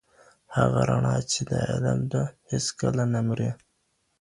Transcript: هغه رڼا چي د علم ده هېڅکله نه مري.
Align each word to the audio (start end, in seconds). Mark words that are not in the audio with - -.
هغه 0.55 0.79
رڼا 0.89 1.15
چي 1.31 1.41
د 1.49 1.51
علم 1.69 1.99
ده 2.11 2.23
هېڅکله 2.51 3.03
نه 3.13 3.19
مري. 3.27 3.49